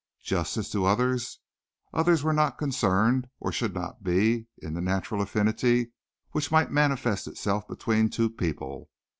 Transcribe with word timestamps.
Justice 0.23 0.71
to 0.71 0.83
others? 0.87 1.41
Others 1.93 2.23
were 2.23 2.33
not 2.33 2.57
concerned, 2.57 3.29
or 3.39 3.51
should 3.51 3.75
not 3.75 4.01
be 4.03 4.47
in 4.57 4.73
the 4.73 4.81
natural 4.81 5.21
affinity 5.21 5.91
which 6.31 6.51
might 6.51 6.71
manifest 6.71 7.27
itself 7.27 7.67
between 7.67 8.09
two 8.09 8.31
people. 8.31 8.89